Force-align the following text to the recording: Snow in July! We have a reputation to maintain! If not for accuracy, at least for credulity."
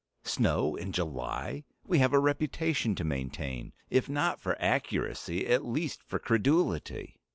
Snow 0.23 0.75
in 0.75 0.91
July! 0.91 1.63
We 1.85 1.99
have 1.99 2.11
a 2.11 2.17
reputation 2.17 2.95
to 2.95 3.03
maintain! 3.03 3.71
If 3.91 4.09
not 4.09 4.39
for 4.39 4.59
accuracy, 4.59 5.45
at 5.45 5.63
least 5.63 6.01
for 6.01 6.17
credulity." 6.17 7.19